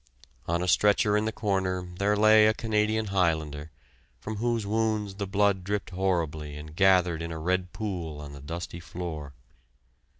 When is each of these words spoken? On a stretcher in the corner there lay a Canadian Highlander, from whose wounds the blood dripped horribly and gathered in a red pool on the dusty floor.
On 0.47 0.63
a 0.63 0.67
stretcher 0.67 1.15
in 1.15 1.25
the 1.25 1.31
corner 1.31 1.87
there 1.99 2.17
lay 2.17 2.47
a 2.47 2.55
Canadian 2.55 3.05
Highlander, 3.13 3.69
from 4.19 4.37
whose 4.37 4.65
wounds 4.65 5.13
the 5.13 5.27
blood 5.27 5.63
dripped 5.63 5.91
horribly 5.91 6.57
and 6.57 6.75
gathered 6.75 7.21
in 7.21 7.31
a 7.31 7.37
red 7.37 7.71
pool 7.71 8.19
on 8.19 8.33
the 8.33 8.41
dusty 8.41 8.79
floor. 8.79 9.35